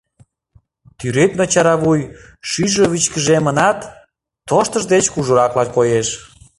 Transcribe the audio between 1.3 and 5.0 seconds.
чара вуй, шӱйжӧ вичкыжемынат, тоштыж